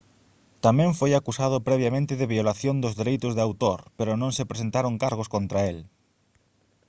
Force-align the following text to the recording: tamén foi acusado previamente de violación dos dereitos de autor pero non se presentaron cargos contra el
tamén 0.65 0.91
foi 0.99 1.11
acusado 1.15 1.57
previamente 1.67 2.13
de 2.19 2.31
violación 2.35 2.75
dos 2.79 2.97
dereitos 2.99 3.33
de 3.35 3.41
autor 3.47 3.79
pero 3.97 4.19
non 4.21 4.31
se 4.37 4.47
presentaron 4.51 4.99
cargos 5.03 5.31
contra 5.35 5.59
el 5.71 5.77